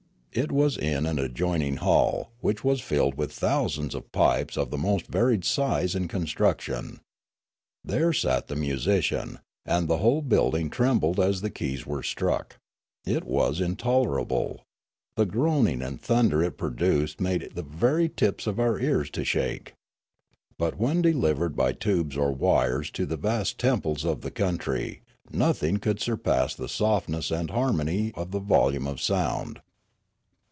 [0.33, 4.77] It was in an adjoining hall, which was filled with thousands of pipes of the
[4.77, 7.01] most varied size and con struction.
[7.83, 12.55] There sat the musician, and the whole iniilding trembled as the keys were struck.
[13.05, 14.63] It was intolerable;
[15.15, 19.73] the groaning and thunder it produced made the very tips of our ears to shake.
[20.57, 25.75] But when delivered by tubes or wires into the vast temples of the country, nothing
[25.75, 29.59] could surpass the softness and har mony of the volume of sound.